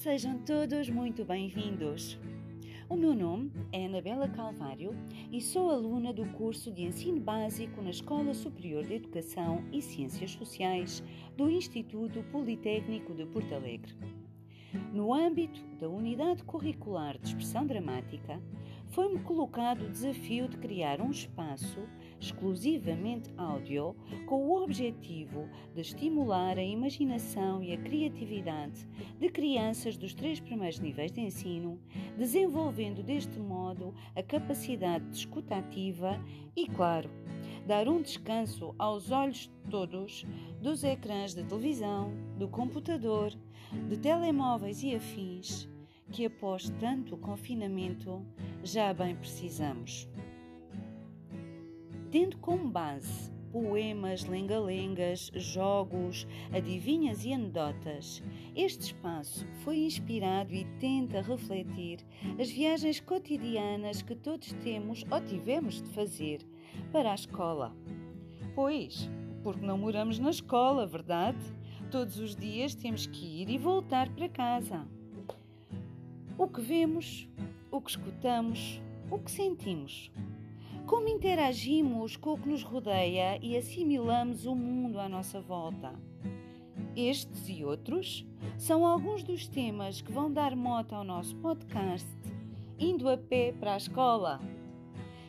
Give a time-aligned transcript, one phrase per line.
[0.00, 2.18] Sejam todos muito bem-vindos.
[2.88, 4.96] O meu nome é Anabela Calvário
[5.30, 10.30] e sou aluna do curso de Ensino Básico na Escola Superior de Educação e Ciências
[10.30, 11.02] Sociais
[11.36, 13.94] do Instituto Politécnico de Porto Alegre.
[14.90, 18.40] No âmbito da Unidade Curricular de Expressão Dramática,
[18.92, 21.86] foi-me colocado o desafio de criar um espaço
[22.20, 28.86] exclusivamente áudio com o objetivo de estimular a imaginação e a criatividade
[29.18, 31.80] de crianças dos três primeiros níveis de ensino,
[32.16, 36.22] desenvolvendo deste modo a capacidade de escuta ativa
[36.54, 37.10] e, claro,
[37.66, 40.26] dar um descanso aos olhos todos
[40.60, 43.32] dos ecrãs de televisão, do computador,
[43.88, 45.68] de telemóveis e afins
[46.10, 48.24] que após tanto confinamento
[48.64, 50.08] já bem precisamos.
[52.10, 58.22] Tendo como base poemas, lenga-lengas, jogos, adivinhas e anedotas.
[58.54, 62.00] Este espaço foi inspirado e tenta refletir
[62.40, 66.40] as viagens cotidianas que todos temos ou tivemos de fazer
[66.92, 67.74] para a escola.
[68.54, 69.08] Pois,
[69.42, 71.38] porque não moramos na escola, verdade?
[71.90, 74.86] Todos os dias temos que ir e voltar para casa.
[76.38, 77.28] O que vemos,
[77.70, 80.10] o que escutamos, o que sentimos.
[80.90, 85.94] Como interagimos com o que nos rodeia e assimilamos o mundo à nossa volta.
[86.96, 88.26] Estes e outros
[88.58, 92.08] são alguns dos temas que vão dar moto ao nosso podcast
[92.76, 94.40] Indo a Pé para a Escola.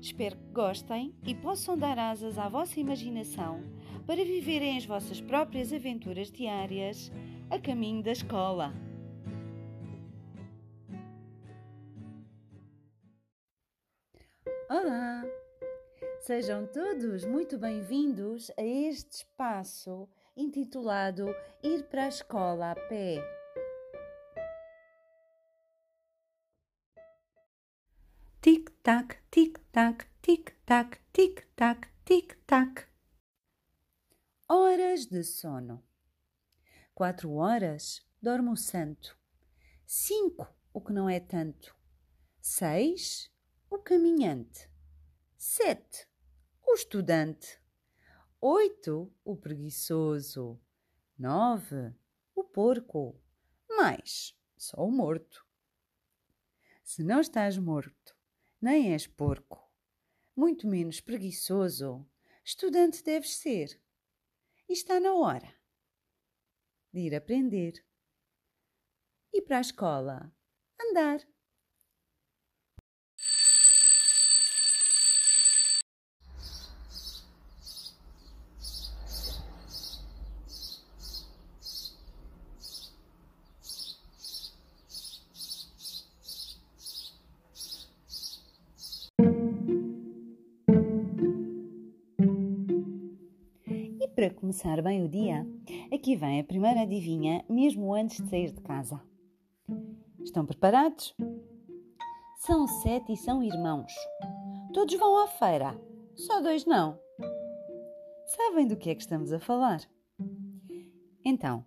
[0.00, 3.60] Espero que gostem e possam dar asas à vossa imaginação
[4.06, 7.10] para viverem as vossas próprias aventuras diárias
[7.50, 8.72] a caminho da escola.
[16.28, 20.06] Sejam todos muito bem-vindos a este espaço
[20.36, 23.16] intitulado Ir para a Escola a Pé.
[28.42, 32.86] Tic-tac, tic-tac, tic-tac, tic-tac, tic-tac.
[34.46, 35.82] Horas de sono.
[36.94, 39.18] Quatro horas dorme o santo.
[39.86, 41.74] Cinco, o que não é tanto.
[42.38, 43.32] Seis,
[43.70, 44.68] o caminhante.
[45.38, 46.07] Sete,
[46.70, 47.58] o estudante.
[48.40, 50.60] Oito, o preguiçoso.
[51.18, 51.94] Nove,
[52.34, 53.18] o porco.
[53.70, 55.46] Mais, só o morto.
[56.84, 58.14] Se não estás morto,
[58.60, 59.66] nem és porco,
[60.36, 62.06] muito menos preguiçoso,
[62.44, 63.80] estudante deves ser.
[64.68, 65.54] E está na hora
[66.92, 67.82] de ir aprender.
[69.32, 70.34] E para a escola,
[70.78, 71.26] andar.
[94.18, 95.46] Para começar bem o dia,
[95.94, 99.00] aqui vem a primeira adivinha, mesmo antes de sair de casa.
[100.18, 101.14] Estão preparados?
[102.38, 103.92] São sete e são irmãos.
[104.74, 105.80] Todos vão à feira,
[106.16, 106.98] só dois não.
[108.26, 109.82] Sabem do que é que estamos a falar?
[111.24, 111.64] Então,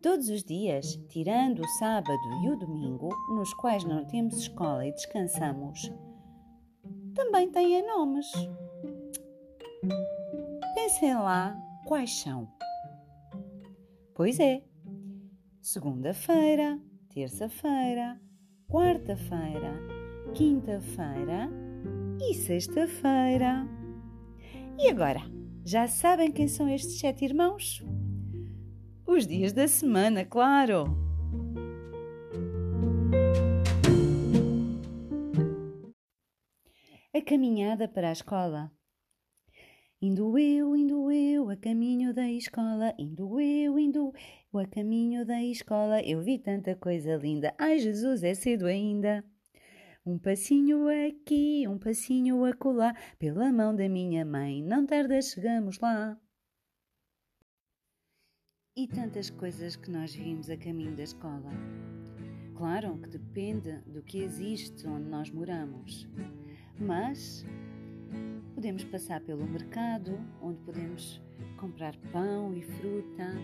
[0.00, 4.92] todos os dias, tirando o sábado e o domingo, nos quais não temos escola e
[4.92, 5.92] descansamos,
[7.12, 8.30] também têm nomes.
[10.76, 12.48] Pensem lá quais são.
[14.14, 14.62] Pois é,
[15.60, 16.78] segunda-feira,
[17.08, 18.20] terça-feira,
[18.68, 19.72] quarta-feira,
[20.34, 21.48] quinta-feira
[22.20, 23.66] e sexta-feira.
[24.78, 25.20] E agora,
[25.64, 27.84] já sabem quem são estes sete irmãos?
[29.06, 30.84] Os dias da semana, claro!
[37.14, 38.72] A caminhada para a escola.
[40.00, 44.12] Indo eu, indo eu a caminho da escola, indo eu, indo
[44.52, 49.24] eu a caminho da escola, eu vi tanta coisa linda, ai Jesus, é cedo ainda.
[50.04, 56.18] Um passinho aqui, um passinho acolá, pela mão da minha mãe, não tarda chegamos lá.
[58.74, 61.50] E tantas coisas que nós vimos a caminho da escola.
[62.56, 66.08] Claro que depende do que existe onde nós moramos,
[66.80, 67.44] mas
[68.62, 71.20] Podemos passar pelo mercado, onde podemos
[71.56, 73.34] comprar pão e fruta,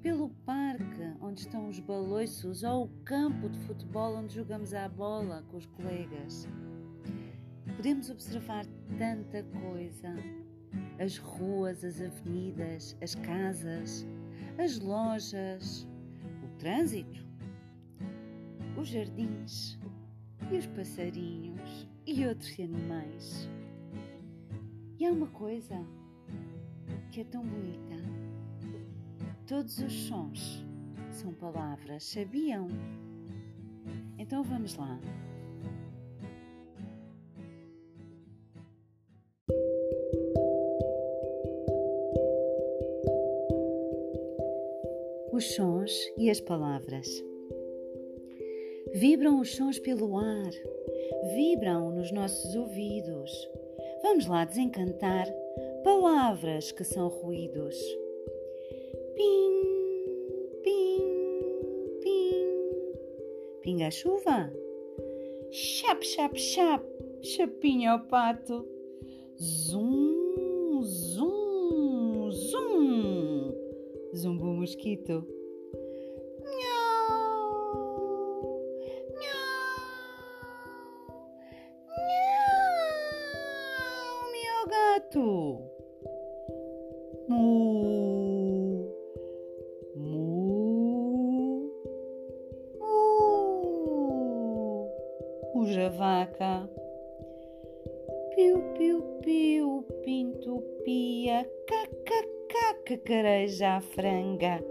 [0.00, 5.44] pelo parque, onde estão os baloiços, ou o campo de futebol, onde jogamos à bola
[5.50, 6.48] com os colegas.
[7.76, 8.64] Podemos observar
[8.96, 10.08] tanta coisa:
[10.98, 14.06] as ruas, as avenidas, as casas,
[14.56, 15.86] as lojas,
[16.42, 17.22] o trânsito,
[18.80, 19.78] os jardins
[20.50, 23.50] e os passarinhos e outros animais.
[25.02, 25.84] E há uma coisa
[27.10, 27.96] que é tão bonita.
[29.48, 30.64] Todos os sons
[31.10, 32.68] são palavras, sabiam?
[34.16, 35.00] Então vamos lá.
[45.32, 47.08] Os sons e as palavras.
[48.94, 50.52] Vibram os sons pelo ar,
[51.34, 53.32] vibram nos nossos ouvidos.
[54.02, 55.26] Vamos lá desencantar
[55.84, 57.76] palavras que são ruídos.
[59.14, 59.62] Pim,
[60.62, 61.00] pim,
[62.00, 63.60] pim.
[63.62, 64.52] Pinga a chuva.
[65.50, 66.84] Chap, chap, chap.
[67.22, 68.66] Chapinha ao pato.
[69.36, 73.52] Zum, zum, zum.
[74.14, 75.26] Zumbo mosquito.
[100.52, 104.62] Pinto, pia, cacaca, cacareja a franga.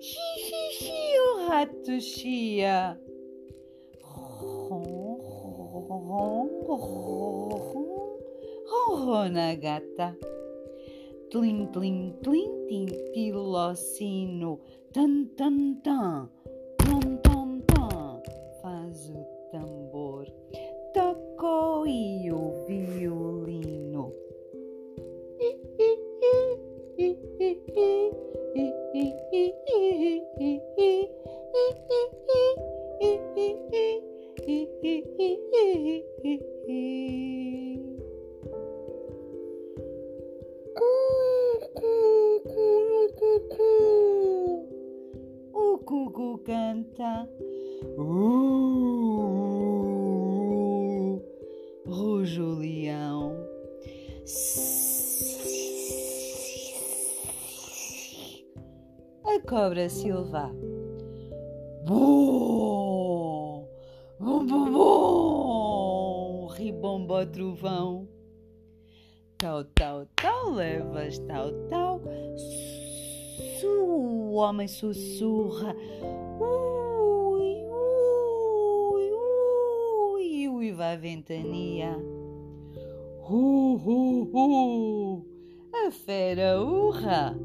[0.00, 2.98] Xixi, o rato chia.
[8.66, 10.16] Ronrona gata.
[11.30, 14.60] Tlim, tlim, tlim, tintilocino.
[14.92, 16.28] Tan, tan, tan.
[16.78, 18.22] Tom, tom, tom.
[18.60, 19.41] Faz o.
[21.42, 24.14] Tocou e o violino.
[45.52, 47.28] O cucu canta.
[47.98, 48.71] Uh,
[52.22, 53.36] o leão.
[59.24, 60.52] A cobra silva.
[61.84, 63.68] Bom,
[64.20, 68.08] bom, bom, bom, ribomba trovão.
[69.36, 72.00] Tal, tal, tal, levas, tal, tal.
[73.58, 75.74] Su, o homem sussurra.
[80.72, 81.96] Ui, uiva a ventania.
[83.28, 85.26] Hu, hu, hu,
[85.72, 87.36] a fera urra.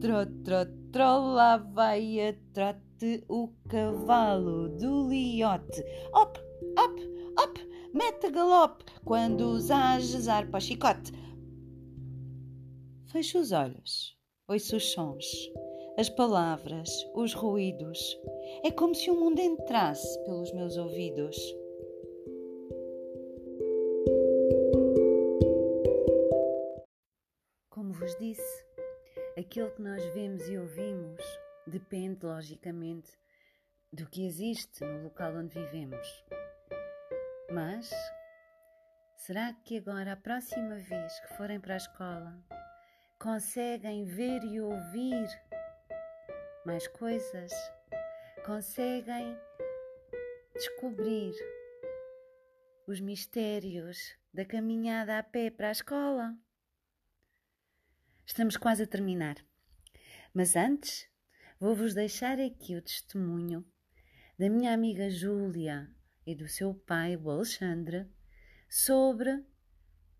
[0.00, 5.84] Tro, tro, tro, lá vai a trote o cavalo do liote.
[6.14, 6.38] Op,
[6.78, 7.00] op,
[7.38, 7.60] op,
[7.92, 11.12] mete galope quando os ages arpa chicote.
[13.06, 14.16] Fecho os olhos,
[14.48, 15.24] ouço os sons,
[15.98, 17.98] as palavras, os ruídos.
[18.62, 21.36] É como se o mundo entrasse pelos meus ouvidos.
[29.48, 31.22] Aquilo que nós vemos e ouvimos
[31.66, 33.10] depende, logicamente,
[33.90, 36.06] do que existe no local onde vivemos.
[37.50, 37.90] Mas
[39.16, 42.38] será que agora, a próxima vez que forem para a escola,
[43.18, 45.26] conseguem ver e ouvir
[46.66, 47.50] mais coisas?
[48.44, 49.34] Conseguem
[50.52, 51.32] descobrir
[52.86, 53.96] os mistérios
[54.30, 56.36] da caminhada a pé para a escola?
[58.28, 59.36] Estamos quase a terminar.
[60.34, 61.08] Mas antes,
[61.58, 63.66] vou-vos deixar aqui o testemunho
[64.38, 65.90] da minha amiga Júlia
[66.26, 68.06] e do seu pai, o Alexandre,
[68.68, 69.42] sobre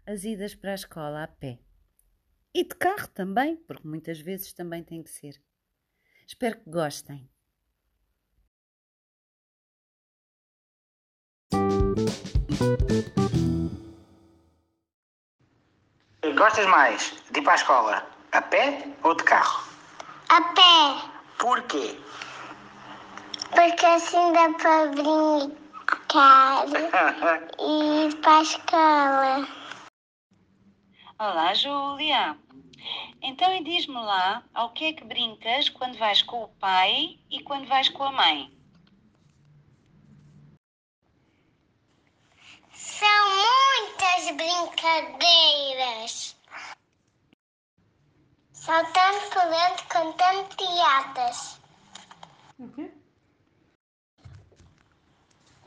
[0.06, 1.60] as idas para a escola a pé.
[2.54, 5.40] E de carro também, porque muitas vezes também tem que ser.
[6.26, 7.30] Espero que gostem.
[16.38, 19.64] Gostas mais de ir para a escola a pé ou de carro?
[20.28, 21.98] A pé, Porquê?
[23.50, 26.64] porque assim dá para brincar
[27.58, 29.48] e ir para a escola.
[31.18, 32.38] Olá, Júlia.
[33.20, 37.42] Então, e diz-me lá, ao que é que brincas quando vais com o pai e
[37.42, 38.56] quando vais com a mãe?
[42.78, 46.36] São muitas brincadeiras.
[48.52, 51.58] Saltando pulando, cantando piadas.
[52.60, 52.92] O quê?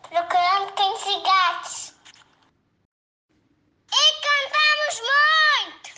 [0.10, 1.94] Procurando cães e gatos.
[3.94, 5.90] E cantamos muito!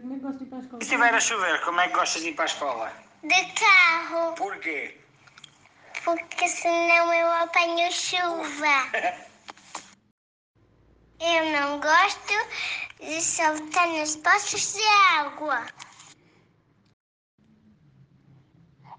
[0.00, 0.78] Como é que gosto de ir para a escola?
[0.80, 2.92] Se estiver a chover, como é que gostas de ir para a escola?
[3.22, 4.98] De carro, Porquê?
[6.04, 8.90] porque senão eu apanho chuva.
[11.24, 12.34] Eu não gosto
[12.98, 14.82] de saltar nas poças de
[15.16, 15.64] água.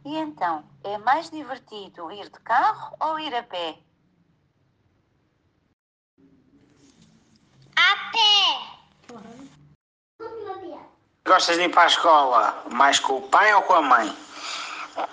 [0.05, 3.77] E então, é mais divertido ir de carro ou ir a pé?
[7.75, 8.45] A pé.
[9.09, 10.79] Claro.
[11.25, 14.17] Gostas de ir para a escola mais com o pai ou com a mãe?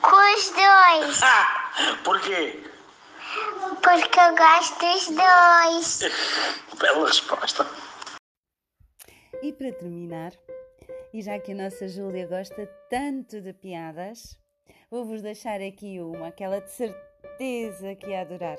[0.00, 1.22] Com os dois.
[1.24, 2.70] Ah, porquê?
[3.82, 6.00] Porque eu gosto dos dois.
[6.78, 7.66] Bela resposta.
[9.42, 10.32] E para terminar,
[11.12, 14.38] e já que a nossa Júlia gosta tanto de piadas,
[14.90, 18.58] vou-vos deixar aqui uma, aquela de certeza que ia adorar.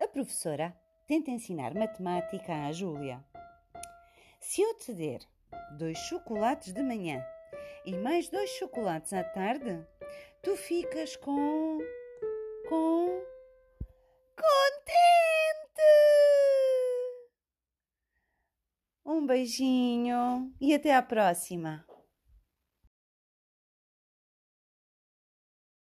[0.00, 0.76] A professora
[1.06, 3.24] tenta ensinar matemática à Júlia.
[4.40, 5.20] Se eu te der
[5.78, 7.24] dois chocolates de manhã
[7.84, 9.86] e mais dois chocolates à tarde,
[10.42, 11.78] tu ficas com.
[12.68, 13.22] Com.
[14.36, 15.82] contente!
[19.04, 21.84] Um beijinho e até à próxima!